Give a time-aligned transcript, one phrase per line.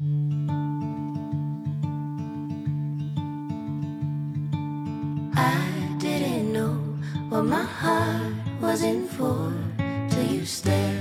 [0.00, 0.06] I
[5.98, 6.72] didn't know
[7.28, 8.32] what my heart
[8.62, 9.52] was in for
[10.08, 10.99] till you stepped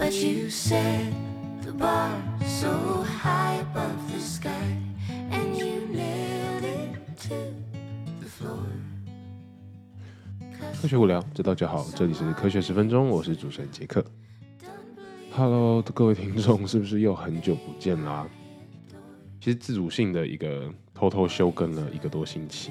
[0.00, 1.12] But you set
[1.62, 4.50] the bar so high above the sky,
[5.30, 7.34] and you nailed it to
[8.18, 8.64] the floor.
[10.80, 11.86] 科学无聊，知道就好。
[11.94, 14.02] 这里是科学十分钟，我是主持人杰克。
[15.32, 18.26] Hello，各位听众，是不是又很久不见啦？
[19.38, 22.70] 其实自主性的一个偷偷休更了一个多星期，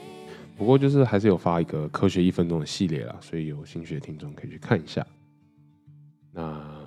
[0.57, 5.05] 不过就是还是有发一个科学一分钟的系列啦，所以有兴趣的听众可以去看一下。
[6.31, 6.78] 那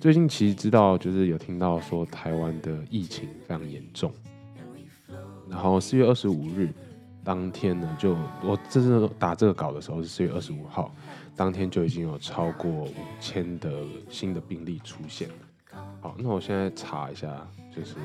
[0.00, 4.10] 最近其实知道，就是有听到说台湾的疫情非常严重，
[5.46, 6.70] 然后四月二十五日
[7.22, 10.90] 当天呢，就我这次打这个稿的时候是四月二十五号，
[11.36, 13.70] 当天就已经有超过五千的
[14.08, 15.28] 新的病例出现。
[16.00, 17.96] 好，那我现在查一下，就是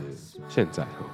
[0.49, 1.05] 现在哈，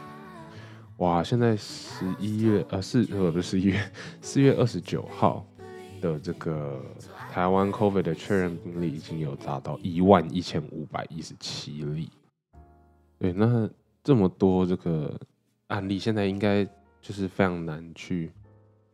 [0.97, 3.79] 哇，现在十一月呃四呃不是十一月
[4.19, 5.45] 四月二十九号
[6.01, 6.83] 的这个
[7.31, 12.09] 台湾 COVID 的确认病例已经有达到一万一千五百一十七例。
[13.19, 13.69] 对，那
[14.03, 15.17] 这么多这个
[15.67, 16.65] 案例，现在应该
[16.99, 18.31] 就是非常难去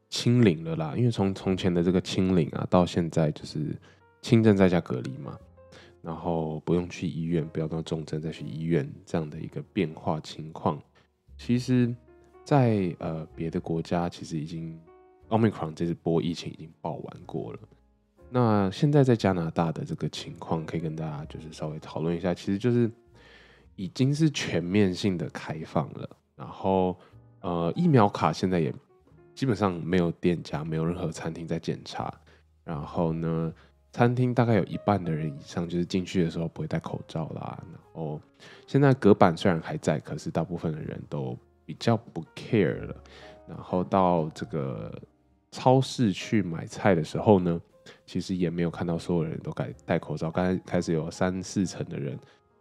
[0.09, 3.75] 清零了啦，因为从从前的这个清零啊，到现在就是
[4.21, 5.37] 轻症在家隔离嘛，
[6.01, 10.77] 然后不用去医院，不要到重症再去医院这样的一个变化情况，
[11.37, 11.95] 其实
[12.43, 14.77] 在呃别的国家其实已经
[15.29, 17.59] Omicron 这次波疫情已经爆完过了。
[18.29, 22.91] 那现在在加拿大的这个情况，可以跟大家就是稍微讨论一下，其实就是
[23.75, 26.97] 已经是全面性的开放了，然后
[27.41, 28.73] 呃疫苗卡现在也
[29.33, 32.13] 基本上没有店家，没有任何餐厅在检查，
[32.65, 33.53] 然后呢，
[33.93, 38.19] 餐厅大概有一半的人以上就是进去的时候不会戴口罩啦，然后
[38.65, 42.95] 现在隔板虽然还在，可是大部分的人都比较不 care 了，
[43.47, 45.01] 然后到这个
[45.57, 47.59] 超市去买菜的时候呢，
[48.05, 52.15] 其实也没有看到所有人都戴戴口罩，刚才开始有三四成的人。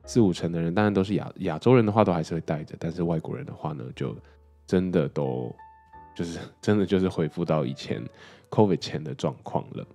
[0.07, 4.17] 四五成的人，当然都是亚亚洲人的话，都还是会戴着，但是外国人的话呢，就
[4.67, 5.55] 真的都
[6.17, 8.03] 就是 真的就是恢复到以前
[8.49, 9.87] COVID 前的状况了。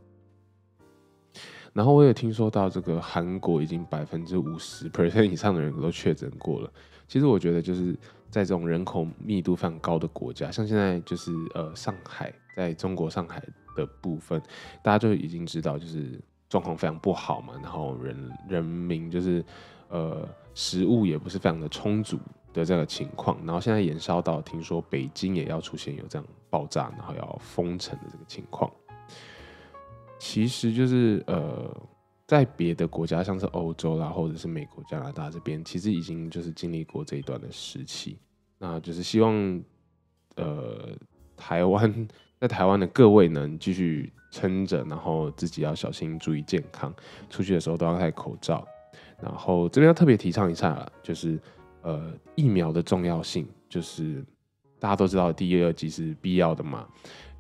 [1.74, 6.72] 然后我也听说到，这个韩国已经百分之五十 percent 以上的人都确诊过了。
[7.12, 7.92] 其实我觉得就是
[8.30, 13.44] 在这种人口密度非常高的国家，像现在就是呃上海，在中国上海
[13.76, 14.42] 的部分，
[14.82, 16.18] 大家就已经知道就是
[16.48, 19.44] 状况非常不好嘛，然后人人民就是。
[19.94, 22.18] 呃，食物也不是非常的充足
[22.54, 28.72] 的这个情况，然后现在延烧到听说北京也要出现有这样爆炸，然后要封城的这个情况。
[30.18, 31.70] 其实就是呃，
[32.32, 38.18] 在别的国家，像是欧洲啦，或者是美国、加拿大这边，其实已经就是经历过这一段的时期。
[38.58, 39.62] 那就是希望
[40.38, 40.96] 呃，
[41.36, 42.08] 台湾
[42.40, 46.94] 在台湾的各位能继续撑着，然后自己要小心注意健康，
[47.30, 48.66] 出去的时候都要戴口罩。
[49.22, 51.38] 然后这边要特别提倡一下，就是
[51.82, 54.24] 呃疫苗的重要性，就是
[54.80, 56.88] 大家都知道第二剂是必要的嘛，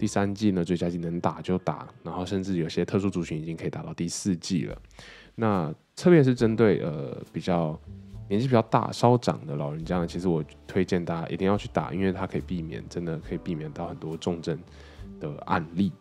[0.02, 4.76] 第三季呢最佳季能打就打，然后甚至有些特殊族群已经可以打到第四季了。
[5.36, 7.80] 那特别是针对呃比较
[8.28, 14.60] 年纪比较大、稍长的老人家呢，其实我推荐大家一定要去打，因为它可以避免，真的可以避免到很多重症
[15.20, 15.92] 的案例。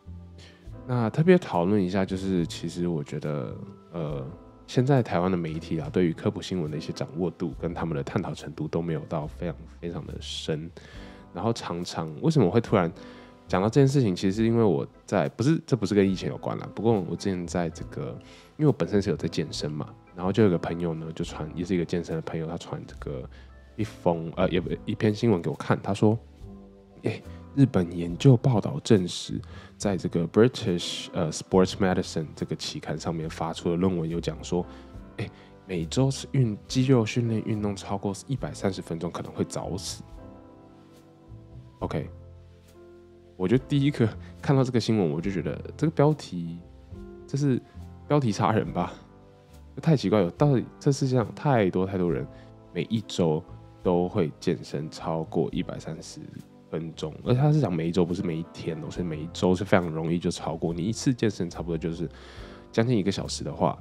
[0.87, 3.55] 那特别讨论一下，就是其实我觉得
[3.93, 4.27] 呃。
[4.67, 10.71] 现在台湾的媒体啊，对于科普新闻的一些掌握度跟他们的探讨程度都没有到非常非常的深，
[11.35, 12.89] 然后常常为什么会突然
[13.51, 14.15] 讲到这件事情？
[14.15, 18.17] 其实是因为我在不是这不是跟疫情有关了，不过我之前在这个，
[18.57, 23.29] 因为我本身是有在健身嘛，然后就有个朋友呢就传，也是一个健身的朋友，他传这个
[23.75, 26.17] 一封呃也不一篇新闻给我看，他说，
[27.03, 27.21] 哎。
[27.57, 29.35] 日本研究报道证实，
[29.77, 34.65] 在这个 British 呃 Sports Medicine 这个期刊上面发出的论文有讲说，
[35.17, 35.29] 哎，
[35.67, 40.05] 每周是运肌肉训练运动超过一百三十分钟可能会早死。
[41.81, 42.09] OK，
[43.41, 44.07] 我就第一个
[44.43, 46.59] 看到这个新闻，我就觉得这个标题
[47.27, 47.61] 这是
[48.07, 48.93] 标题杀人吧？
[49.81, 52.27] 太奇怪了，到底这世界上太多太多人
[52.75, 53.43] 每一周
[53.83, 56.21] 都会健身超过一百三十。
[56.71, 60.73] 分钟，而且他是讲每一周，不是每一天哦，所以每一周是非常容易就超过。
[60.73, 62.09] 你一次健身差不多就是
[62.71, 63.77] 将近一个小时的话，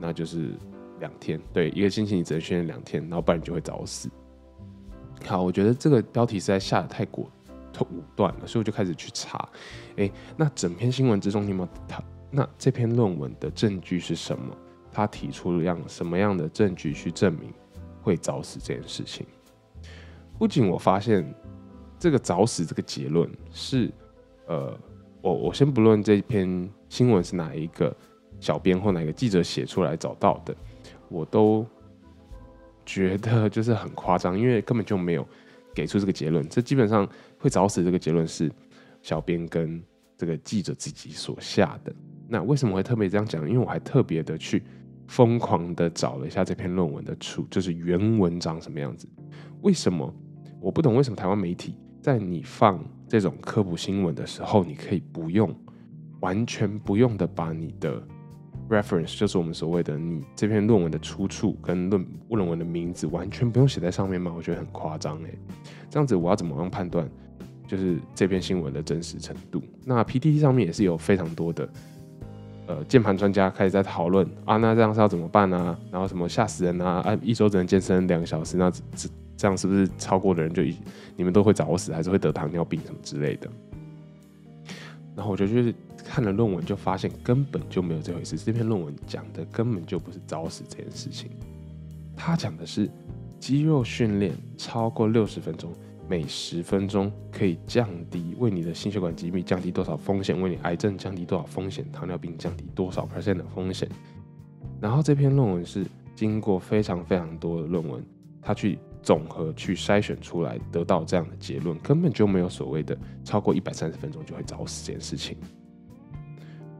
[0.00, 0.50] 那就是
[0.98, 4.10] 两天，对，一个星期你只能训练两天，然后不然你就会早死。
[5.24, 7.30] 好，我觉得这个标题实在下的太过
[7.82, 9.48] 武断了，所以我就开始去查，
[9.96, 14.54] 诶，那整篇新闻之中，你有没有他那这篇论文的证据是什么？
[14.92, 17.52] 他提出了样什么样的证据去证明
[18.00, 19.26] 会早死这件事情？
[20.38, 21.24] 不仅我发现
[21.98, 23.90] 这个早死这个结论是，
[24.46, 24.78] 呃，
[25.20, 27.96] 我我先不论这篇新闻是哪一个
[28.38, 30.54] 小编或哪一个记者写出来找到的，
[31.08, 31.66] 我都
[32.84, 35.26] 觉得就是很夸张，因为根本就没有
[35.74, 36.48] 给出这个结论。
[36.48, 38.50] 这基本上会早死这个结论是
[39.02, 39.82] 小编跟
[40.16, 41.94] 这个记者自己所下的。
[42.28, 43.46] 那为什么会特别这样讲？
[43.48, 44.62] 因为我还特别的去。
[45.06, 49.06] 疯狂的找了一下这篇论文的出，就是原文长什么样子？
[49.60, 50.10] 为什么
[50.58, 50.96] 我不懂？
[50.96, 55.54] 为什么台湾媒体在你放这种科普新闻的时候，你可以不用
[56.20, 58.02] 完全不用的把你的
[58.68, 64.32] reference，就是我们所谓的你这篇论文的出处跟论论文的名字，完全不用写在上面吗？
[64.36, 65.38] 我觉得很夸张诶。
[65.90, 67.08] 这样子我要怎么样判断
[67.66, 69.62] 就是这篇新闻的真实程度？
[69.84, 71.68] 那 PTT 上面也是有非常多的。
[72.66, 75.78] 呃，键盘专家开始在讨论啊，那这样是要怎么办呢？
[75.90, 77.02] 然后什么吓死人啊？
[77.04, 80.74] 啊，一周只能健身两个小时，那这这样是不是超过的人就一
[81.14, 83.50] 你们都会早死，还是会得糖尿病什么之类的？
[85.14, 85.74] 然后我就去
[86.14, 88.36] 看了论文，就发现根本就没有这回事。
[88.38, 91.28] 这篇论文讲的根本就不是早死这件事情，
[92.14, 92.88] 他讲的是
[93.40, 95.72] 肌肉训练超过六十分钟。
[96.08, 100.40] 每十分钟可以降低为你的心血管疾病降低多少风险？
[100.40, 101.84] 为你癌症降低多少风险？
[101.90, 103.88] 糖尿病降低多少 percent 的风险？
[104.80, 105.84] 然后这篇论文是
[106.14, 108.00] 经过非常非常多的论文，
[108.40, 115.36] 他去总和去筛选出来，得到这样的结论，根本就没有所谓的超过一百三十分钟就会早死这件事情。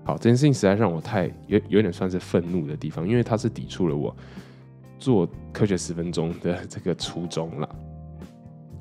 [0.04, 4.14] 好，这件事情实在让我太有有点算是愤怒的地方，因为它是抵触了我
[4.98, 7.76] 做科学十分钟的这个初衷了。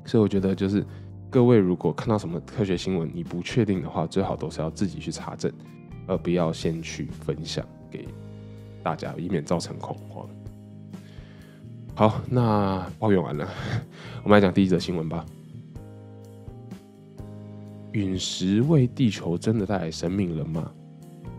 [0.04, 0.84] 所以我觉得，就是
[1.30, 5.50] 各位如果看到什么科学新闻，你不确定的话，最好都是要自己去查证，
[6.06, 8.06] 而不要先去分享给
[8.82, 10.28] 大家，以免造成恐慌。
[11.94, 13.48] 好，那抱怨完了，
[14.22, 15.24] 我们来讲第一则新闻吧。
[17.92, 20.70] 陨石为地球真的带来生命了吗？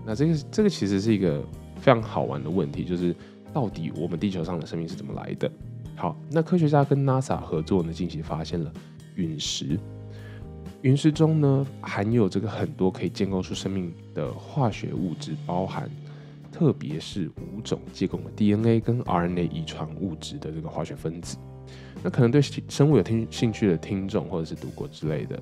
[0.06, 1.44] 那这个这个其实是一个
[1.78, 3.16] 非常好玩的问题，就是
[3.52, 5.52] 到底我们地球上的生命是怎么来的？
[5.96, 8.72] 好，那科学家跟 NASA 合作呢，近期发现了
[9.16, 9.80] 陨石。
[10.82, 15.90] 陨石中呢，含有这个很多可以建构出生命的化学物质，包含
[16.52, 21.38] 特别是五种结构的 DNA 跟 RNA 遗传物质的这个化学分子。
[22.04, 25.42] 那可能对生物有听兴趣的听众，或者是读过之类的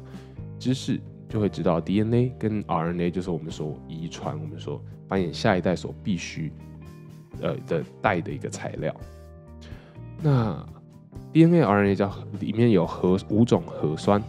[0.58, 0.98] 知识，
[1.34, 6.54] 就会知道 DNA 跟 RNA 就是我们所遗传，我们所繁衍下一代所必须
[7.42, 8.96] 呃的带的一个材料。
[10.22, 10.64] 那
[11.34, 14.22] DNA、RNA 叫里面有核五种核酸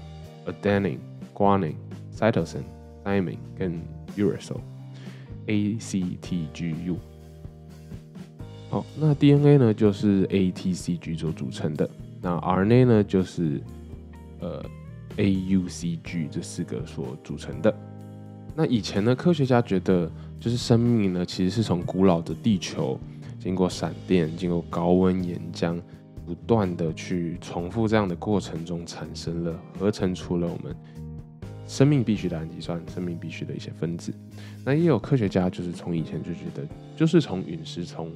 [0.46, 0.96] ：adenine、
[1.34, 1.74] guanine、
[2.10, 2.64] cytosine、
[3.04, 3.78] thymine 跟
[4.16, 6.96] uracil，A、C、T、G、U。
[8.70, 11.86] 好，那 DNA 呢就是 A、T、C、G 所组成的。
[12.22, 13.60] 那 RNA 呢就是
[14.40, 14.64] 呃
[15.16, 17.74] A、U、C、G 这四个所组成的。
[18.54, 22.98] 那以前呢，科学家觉得就是生命呢其实是从古老的地球。
[23.40, 25.78] 经过闪电，经过高温岩浆，
[26.24, 30.74] 不断的去重复这样的过程中，产生了合成出了我们
[31.66, 34.14] 生命必须的氨基酸，生命必须的一些分子。
[34.64, 38.10] 那也有科学家就是从以前就觉得，就是从陨石从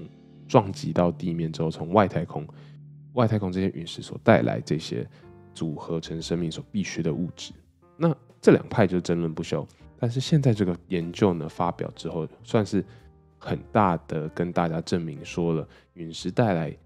[0.47, 2.47] 撞击到地面之后，从外太空
[3.13, 5.07] 外太空这些陨石所带来这些
[5.59, 7.53] 组合成生命所必须的物质。
[7.97, 9.67] 那这两派就争论不休。
[9.99, 12.85] 但是现在这个研究呢发表之后，算是。
[13.41, 16.77] 很大的跟大家证明说了，陨石带来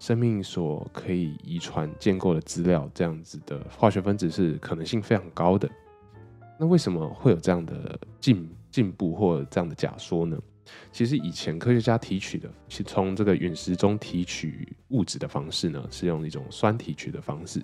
[0.00, 5.70] 生命所可以遗传建构的资料，这样子的化学分子是可能性非常高的。
[6.58, 10.36] 那为什么会有这样的进进步或这样的假说呢？
[10.92, 17.62] 其实以前科学家提取的，是从这个陨石中提取物质的方式呢，是用一种酸提取的方式，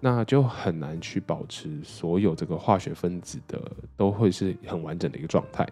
[0.00, 5.66] 那就很难去保持所有这个化学分子的都会是很完整的一个状态。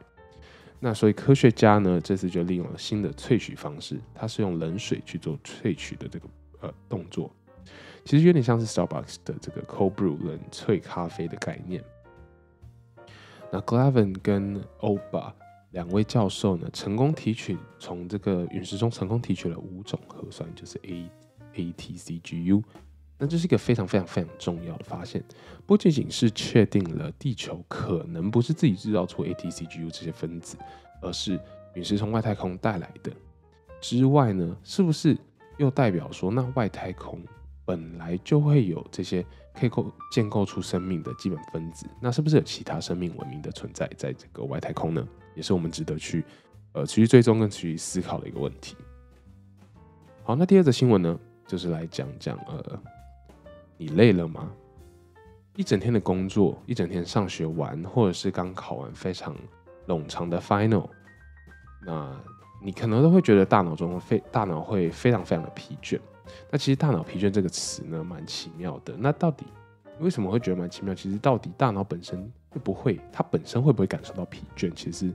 [0.79, 6.29] 那所以科学家呢，这次就利用了新的萃取方式，它是用冷水去做萃取的这个
[6.61, 7.31] 呃动作，
[8.03, 11.85] 其实有点像是 Starbucks 的这个 Cold Brew 冷萃咖啡的概念。
[13.53, 15.33] 那 Glavin 跟 Oba
[15.71, 21.09] 两位教授呢，成功提取从这个陨石中成功提取了五种核酸，就是 A、
[21.55, 22.63] A、T、C、G、U，
[23.17, 25.23] 那这是一个非常非常非常重要的发现，
[25.67, 30.57] 不仅仅是确定了地球可能不是自己制造出 ATCGU 这些分子，
[31.01, 31.39] 而是
[31.75, 33.13] 陨石从外太空带来的
[33.81, 35.17] 之外呢，是不是
[35.59, 37.23] 又代表说，那外太空
[37.65, 39.25] 本来就会有这些
[39.55, 41.87] 可以构建构出生命的基本分子？
[42.01, 45.07] 那是不是有其他生命文明的存在在这个外太空呢？
[45.35, 46.25] 也是我们值得去
[46.73, 48.77] 呃持续追踪跟持续思考的一个问题。
[50.23, 52.81] 好，那第二则新闻呢，就是来讲讲呃。
[53.83, 54.53] 你累了吗？
[55.57, 59.35] 一整天的工作，一整天上学完，或者是刚考完非常
[59.87, 60.87] 冗长的 final，
[61.87, 62.15] 那
[62.61, 65.99] 你可能都会觉得大脑中非大脑会非常非常的疲倦。
[66.51, 68.95] 那其实大脑疲倦这个词呢，蛮奇妙的。
[68.99, 69.47] 那到底
[69.99, 70.95] 为什么会觉得蛮奇妙？
[70.95, 74.71] 其实到底大脑本身会不会，它本身会不会感受到疲倦？
[74.75, 75.11] 其实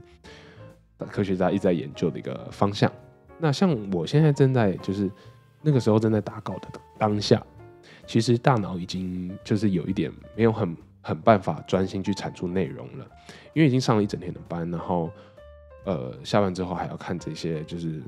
[1.08, 2.90] 科学家一直在研究的一个方向。
[3.38, 5.10] 那像我现在正在就是
[5.62, 7.40] 那个时候正在打稿的当下。
[8.06, 13.06] 其实大脑已经就是有一点没有很很办法专心去产出内容了，
[13.52, 15.10] 因为已经上了一整天的班，然后
[15.84, 18.00] 呃下班之后还要看这些就是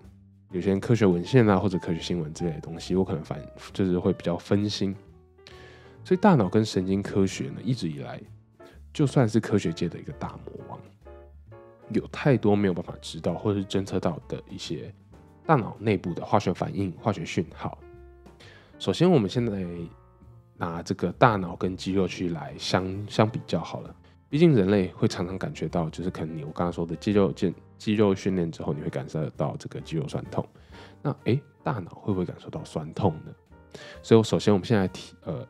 [0.53, 3.41] 有些科学文献啊或者科学新闻之类的东西，我可能反
[3.73, 4.95] 就是会比较分心。
[6.05, 8.21] 所以大脑跟神经科学呢，一直以来
[8.93, 10.81] 就算是科学界的一个大魔王，
[11.91, 14.93] 有太多没有办法知道或者是侦测到的一些
[15.47, 17.79] 大脑内部的化学反应、化学讯号。
[18.79, 19.67] 首先，我们现在
[20.57, 23.95] 拿这个大脑跟肌肉去来相相比较好了。
[24.29, 30.47] 毕竟人类会常常感觉到，就是可能你我刚刚说的肌肉健肌肉训练之后，你会感受到这个肌肉酸痛。
[31.01, 33.33] 那诶，大脑会不会感受到酸痛呢？
[34.03, 35.47] 所以，我首先我们现在提呃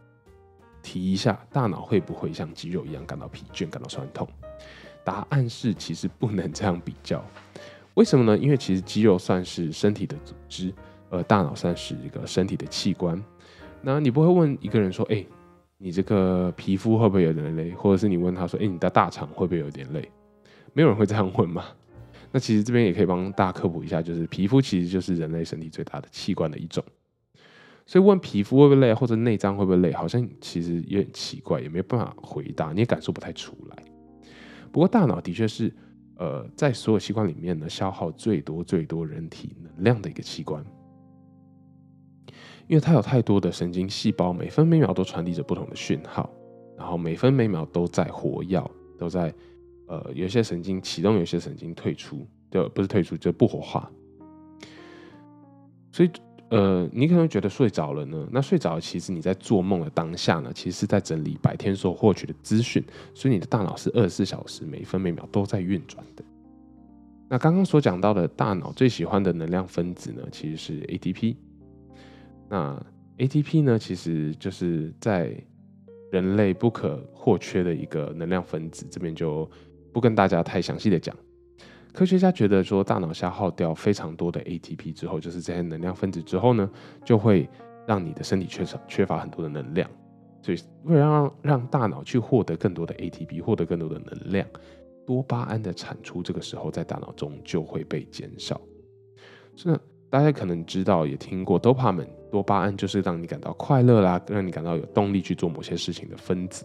[0.83, 4.29] 提一下，大脑会不会像肌肉一样感到疲倦、感到酸痛？
[5.05, 7.25] 答案是，其实不能这样比较。
[7.95, 8.39] 为什么呢？
[8.39, 10.73] 因为其实肌肉算是身体的组织。
[11.11, 13.19] 而，大脑算是一个身体的器官，
[13.81, 15.25] 那你不会问一个人说，哎，
[15.79, 17.71] 你这个皮肤会不会有点累？
[17.71, 20.07] 或者是你问他说，哎，你的大肠会不会有点累？
[20.75, 21.65] 没有人会这样问嘛？
[22.31, 26.85] 那其实这边也可以帮大家科普一下，就是皮肤其实就是人类身体最大的器官的一种，
[27.89, 33.83] 所以问皮肤会不会累，或者内脏会不会累，好像其实有点奇怪，也没有办法回答，你也感受不太出来。
[34.71, 35.75] 不过大脑的确是，
[36.17, 40.63] 呃，在所有器官里面呢，消耗最多最多人体能量的一个器官。
[42.67, 46.29] 因为它有太多的神经细胞，每分每秒都传递着不同的讯号，
[46.77, 48.63] 然后每分每秒都在活跃，
[48.99, 49.35] 都在
[49.87, 53.91] 呃，有些神经启动，有些神经退出，就不是退出，就不活化。
[55.91, 56.11] 所以
[56.51, 58.27] 呃，你可能觉得睡着了呢？
[58.33, 62.83] 那睡着其实你在做梦的当下呢，其实是在整理白天所获取的资讯，
[63.15, 66.25] 所以你的大脑是二十四小时每分每秒都在运转的。
[67.29, 71.37] 那刚刚所讲到的大脑最喜欢的能量分子呢，其实是 ATP。
[72.49, 72.83] 那
[73.19, 75.37] ATP 呢，其实就是在
[76.11, 79.47] 人类不可或缺的一个能量分子，这边就
[79.93, 81.15] 不跟大家太详细的讲。
[81.99, 86.71] 科学家觉得说，大脑消耗掉非常多的 ATP 之后，就是这些能量分子之后呢，
[87.05, 87.51] 就会
[87.89, 89.91] 让你的身体缺少缺乏很多的能量。
[90.41, 94.47] 所以为了让让大脑去获得更多的 ATP，获得更多的能量，
[95.05, 98.61] 多巴胺的产出这个时候在大脑中就会被减少。
[99.57, 99.77] 是。
[100.09, 106.65] 大家可能知道，也听过多巴胺，多巴胺就是让你感到快乐啦，让你感到有动力去做某些事情的分子。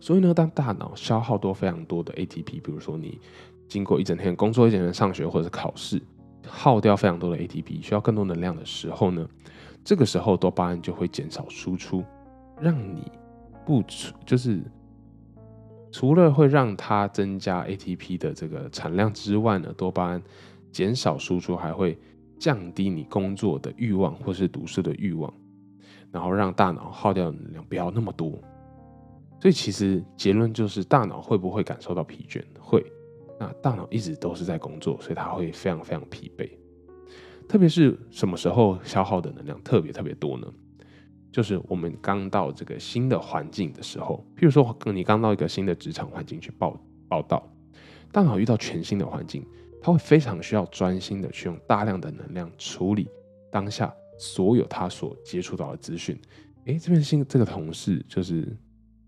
[0.00, 3.20] 所以呢，当大脑消耗多非常多的 ATP，比如说你
[3.68, 6.00] 经过一整天工作、一整天上学或者是考试，
[6.46, 9.28] 耗掉非常多的 ATP，需要更多能量的时候呢，
[9.84, 12.04] 这个时候多巴胺就会减少输出，
[12.60, 13.10] 让你
[13.66, 13.82] 不
[14.24, 14.62] 就是
[15.90, 20.22] 除了会让它增加 ATP 的这个产量之外呢，多巴胺。
[20.70, 21.98] 减少输出还会
[22.38, 25.32] 降低你工作的欲望或是读书的欲望，
[26.12, 28.38] 然后让大脑耗掉能量不要那么多。
[29.40, 32.42] 所以其实结论就是，大脑会不会感受到疲倦？
[32.60, 32.84] 会。
[33.38, 36.50] 那大脑一直都是在工作，所以它会非常非常疲惫。
[37.48, 40.46] 特别是什么时候消耗的能量特别特别多呢？
[41.30, 46.78] 就是我们刚到这个新的环境的时候，譬如说你刚到一个新的职场环境去报
[47.08, 47.48] 报道，
[48.10, 49.46] 大脑遇到全新的环境。
[49.80, 53.08] 他会非常需要专心的去用大量的能量处理
[53.48, 56.20] 当下所有他所接触到的资讯。
[56.64, 58.56] 诶，这边新这个同事就是，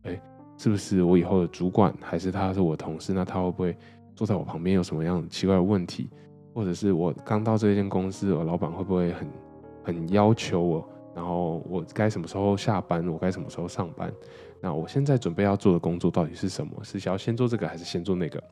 [0.04, 0.20] 诶，
[0.56, 3.12] 是不是我以后的主管，还是他是我同事？
[3.12, 3.76] 那他会不会
[4.14, 6.10] 坐在我旁边有什么样奇怪的问题？
[6.54, 9.28] 或者是我刚到这间公司，我老板会不会很
[9.84, 10.88] 很要求我？
[11.14, 13.06] 然后我该什么时候下班？
[13.08, 14.12] 我该什么时候上班？
[14.60, 16.72] 那我现在准备要做的工作到底是什么？
[16.82, 18.42] 是想要先做这个，还是先做那个？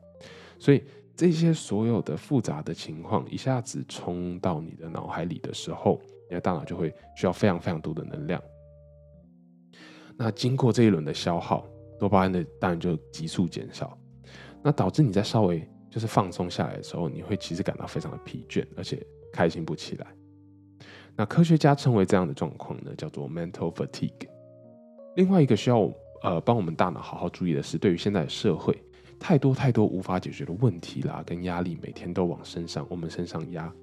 [0.57, 0.83] 所以。
[1.15, 8.41] 这些所有的复杂的情况一下子冲到你的脑海里的时候，你的大脑就会需要非常非常多的能量。
[10.21, 11.65] 那经过这一轮的消耗，
[11.97, 13.97] 多巴胺的当然就急速减少，
[14.61, 20.07] 那导致你在稍微就是放松下来的时候，你会其实感到非常的疲倦，而且开心不起来。
[21.15, 24.27] 那科学家称为这样的状况呢，叫做 mental fatigue。
[25.15, 25.89] 另外一个需要
[26.21, 28.77] 呃帮我们大脑好好注意的是，对于现在的社会，
[29.17, 33.73] 太多太多无法解决的问题啦，跟压力每天都往身上我们身上压，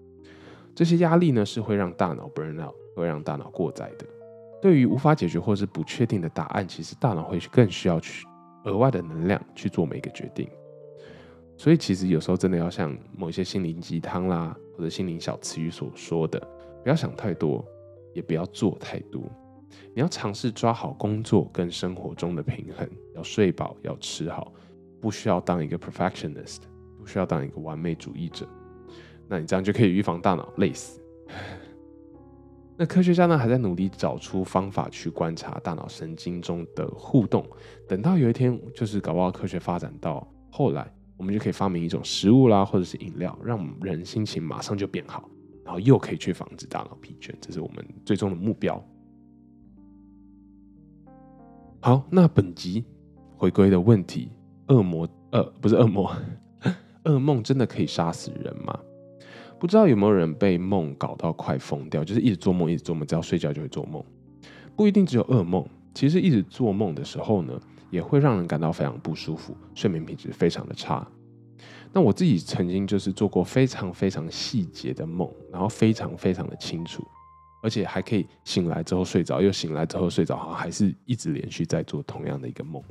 [0.75, 4.07] 这些压力呢是会让大脑 burn out，会让大脑过载的。
[4.67, 8.27] 对于无法解决或是不确定的答案，其实大脑会更需要去
[8.65, 10.51] 额外的能量去做每一个决定。
[11.57, 16.41] 所以其实有时候真的要像某一些心灵鸡汤啦，或者心灵小词语所说的，
[16.83, 17.65] 不要想太多，
[18.13, 19.23] 也不要做太多。
[19.95, 24.53] 你要尝试抓好工作跟生活中的平衡，要睡饱，要吃好，
[25.01, 26.63] 不需要当一个 perfectionist，
[26.99, 28.45] 不需要当一个完美主义者。
[29.29, 31.01] 那你这样就可以预防大脑累死。
[32.79, 37.43] 那科学家呢，还在努力找出方法去观察大脑神经中的互动。
[37.89, 45.27] 等到有一天，就是搞不好科学发展到后来，我们就可以发明一种食物啦，或者是饮料，让人心情马上就变好，
[45.65, 48.83] 然后又可以去防止大脑疲倦，这是我们最终的目标。
[51.81, 52.85] 好，那本集
[53.39, 54.31] 回归的问题：
[54.69, 56.15] 恶魔，呃，不是恶魔，
[57.05, 58.79] 噩梦真的可以杀死人吗？
[59.59, 64.03] 不知道有没有人被梦搞到快疯掉，就是一直做梦，一直做梦，只要睡觉就会做梦。
[64.77, 67.59] 不一定只有噩梦，其实一直做梦的时候呢，
[67.91, 71.07] 也会让人感到非常不舒服，睡眠品质非常的差。
[71.93, 77.03] 那我自己曾经就是做过非常非常细节的梦，然后非常非常的清楚，
[77.63, 82.83] 而且还可以醒来之后睡着，又醒来之后睡着，好像还是一直连续在做同样的一个梦。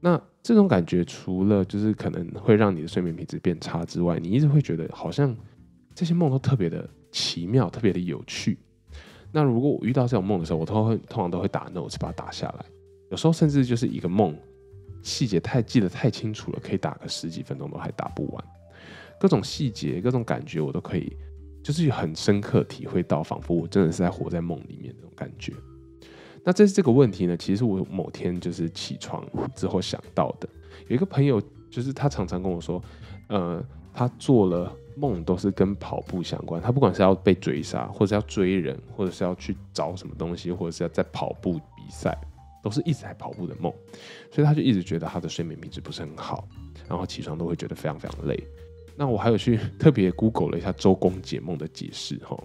[0.00, 5.34] 那这种感觉，除了就是可能会让你的睡眠品质变差之外，你一直会觉得好像
[5.94, 8.58] 这些梦都特别的奇妙，特别的有趣。
[9.30, 12.66] 那如果我遇到这种梦的时候，我都会通常都会打 notes 把它打下来。
[13.10, 14.36] 有时候甚至就是一个梦
[15.02, 18.44] 细节太记得太清楚了，可以打个十几分钟都还打不完。
[19.20, 21.16] 各种细节、各种感觉，我都可以
[21.62, 25.52] 就是很深刻体会到，仿佛我真的是在活在梦里面那种感觉。
[26.44, 27.36] 那这是这个问题呢？
[27.36, 29.24] 其实我某天就是起床
[29.54, 30.48] 之后想到的。
[30.88, 32.82] 有一个朋友，就是他常常跟我说，
[33.28, 36.60] 呃，他做了梦都是跟跑步相关。
[36.60, 42.18] 他不管是要被追杀，或者是要追人，或者是要去找什么东西，或者是要在跑步比赛，
[42.62, 43.72] 都是一直在跑步的梦。
[44.32, 46.48] 所以他就一直觉得他的睡眠品质不是很好，
[46.88, 48.42] 然后起床都会觉得非常非常累。
[48.96, 52.36] 那我还有去 特别 Google 了一下周公解梦的解释，哈。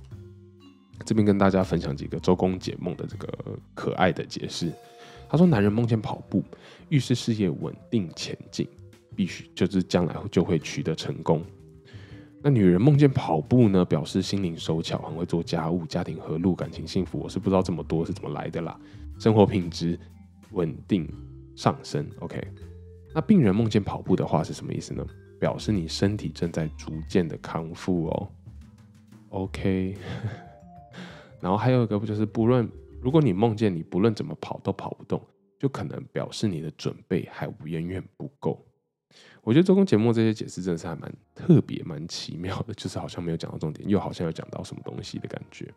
[1.05, 3.27] 这边跟大家分享几个周公解梦的这个
[3.73, 4.71] 可爱的解释。
[5.29, 6.41] 他说：“男人梦见跑步，
[6.88, 8.65] 预示事业稳定前进，
[9.13, 11.43] 必须就是将来就会取得成功。
[12.41, 17.19] 那女人梦见跑步呢，表示心灵手巧，很会做家务，家庭和睦，感情幸福。
[17.19, 18.79] 我是不知道这么多是怎么来的啦。
[19.19, 19.99] 生活品质
[20.51, 21.05] 稳定
[21.57, 22.10] 上升。
[22.19, 22.41] OK，
[23.13, 25.05] 那病人梦见跑步的话是什么意思呢？
[25.41, 28.29] 表示你身体正在逐渐的康复哦。
[29.29, 29.93] OK。”
[31.41, 32.69] 然后还有一个不就是不论
[33.02, 35.21] 如果你梦见你不论怎么跑都跑不动，
[35.60, 38.63] 就可能表示你的准备还远远不够。
[39.43, 45.73] 我觉得周公解梦这些解释真的是还蛮特别、蛮奇妙的，就是好像没有讲到重点，又好像有讲到什么东西的感觉。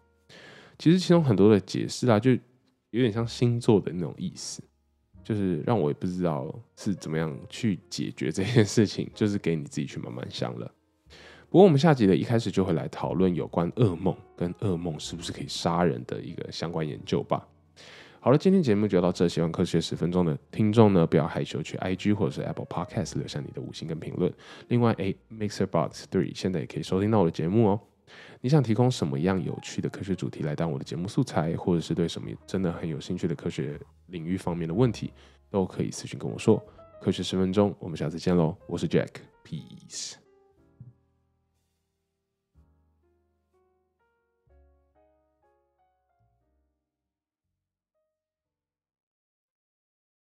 [0.78, 4.62] 其实其中很多的解释啊，就有点像星座的那种意思，
[5.22, 10.70] 就是让我也不知道是怎么样去解决这件事情，就是给你自己去慢慢想了。
[11.50, 17.44] 不过，我们下集的一开始就会来讨论有关噩梦跟噩梦是不是可以杀人的一个相关研究吧。
[18.20, 24.32] 好了，今天节目就到这，喜欢科学十分钟的听众呢，不要害羞，去 IG 或者是 Apple Podcast 留下你的五星跟评论。
[24.68, 27.80] 另外，哎，Mixer Box Three 现在也可以收听到我的节目哦。
[28.40, 35.12] 你想提供什么样有趣的科学主题来当我的节目素材，或者是对什么真的很有兴趣的科学领域方面的问题，
[35.50, 36.64] 都可以私信跟我说。
[37.02, 38.56] 科学十分钟，我们下次见喽！
[38.68, 40.29] 我是 Jack，Peace。